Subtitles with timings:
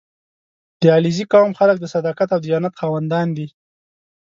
[0.81, 3.47] •د علیزي قوم خلک د صداقت او دیانت خاوندان دي.